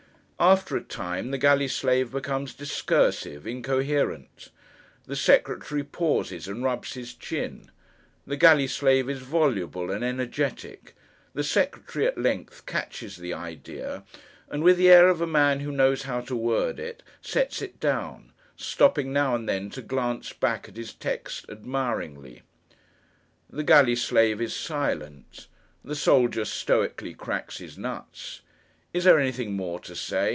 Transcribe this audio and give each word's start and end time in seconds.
After 0.41 0.75
a 0.75 0.81
time, 0.81 1.29
the 1.29 1.37
galley 1.37 1.67
slave 1.67 2.11
becomes 2.13 2.55
discursive—incoherent. 2.55 4.49
The 5.05 5.15
secretary 5.15 5.83
pauses 5.83 6.47
and 6.47 6.63
rubs 6.63 6.95
his 6.95 7.13
chin. 7.13 7.69
The 8.25 8.37
galley 8.37 8.65
slave 8.65 9.07
is 9.07 9.19
voluble 9.21 9.91
and 9.91 10.03
energetic. 10.03 10.95
The 11.35 11.43
secretary, 11.43 12.07
at 12.07 12.17
length, 12.17 12.65
catches 12.65 13.17
the 13.17 13.35
idea, 13.35 14.03
and 14.49 14.63
with 14.63 14.77
the 14.77 14.89
air 14.89 15.09
of 15.09 15.21
a 15.21 15.27
man 15.27 15.59
who 15.59 15.71
knows 15.71 16.03
how 16.03 16.21
to 16.21 16.35
word 16.35 16.79
it, 16.79 17.03
sets 17.21 17.61
it 17.61 17.79
down; 17.79 18.31
stopping, 18.55 19.13
now 19.13 19.35
and 19.35 19.47
then, 19.47 19.69
to 19.69 19.83
glance 19.83 20.33
back 20.33 20.67
at 20.67 20.75
his 20.75 20.91
text 20.91 21.45
admiringly. 21.49 22.41
The 23.47 23.61
galley 23.63 23.95
slave 23.95 24.41
is 24.41 24.55
silent. 24.55 25.45
The 25.83 25.95
soldier 25.95 26.45
stoically 26.45 27.13
cracks 27.13 27.59
his 27.59 27.77
nuts. 27.77 28.41
Is 28.93 29.05
there 29.05 29.19
anything 29.19 29.53
more 29.53 29.79
to 29.81 29.95
say? 29.95 30.29